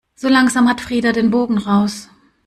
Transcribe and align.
So 0.15 0.29
langsam 0.29 0.67
hat 0.67 0.81
Frida 0.81 1.11
den 1.11 1.29
Bogen 1.29 1.59
raus. 1.59 2.09